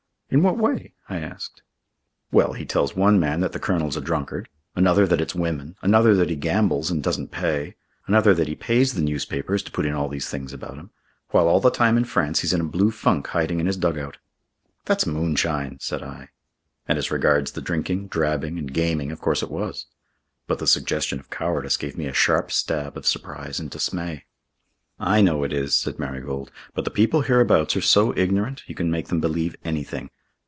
[0.33, 1.61] "In what way?" I asked.
[2.31, 6.13] "Well, he tells one man that the Colonel's a drunkard, another that it's women, another
[6.15, 7.75] that he gambles and doesn't pay,
[8.07, 10.91] another that he pays the newspapers to put in all these things about him,
[11.31, 14.19] while all the time in France he's in a blue funk hiding in his dugout."
[14.85, 16.29] "That's moonshine," said I.
[16.87, 19.87] And as regards the drinking, drabbing, and gaming of course it was.
[20.47, 24.23] But the suggestion of cowardice gave me a sharp stab of surprise and dismay.
[24.97, 26.51] "I know it is," said Marigold.
[26.73, 30.09] "But the people hereabouts are so ignorant, you can make them believe anything."